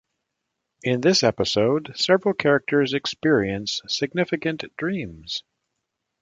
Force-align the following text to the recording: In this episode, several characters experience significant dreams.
In 0.81 1.01
this 1.01 1.21
episode, 1.21 1.91
several 1.95 2.33
characters 2.33 2.91
experience 2.95 3.83
significant 3.87 4.63
dreams. 4.75 5.43